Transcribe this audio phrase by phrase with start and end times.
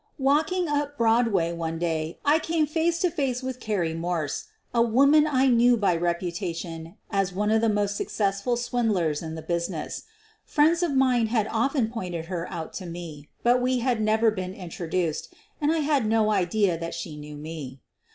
[0.17, 5.27] Walking up Broadway one day, I came face to face with Carrie Morse, a woman
[5.27, 10.05] I knew by reputa tion as one of the most successful swindlers in the business.
[10.43, 14.55] Friends of mine had often pointed her ©ut to me, but we had never been
[14.55, 17.79] introduced, and I had no idea that she knew me.